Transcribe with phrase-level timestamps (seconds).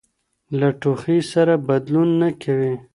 [0.59, 2.73] له ټوخي سره بدلون نه کوي.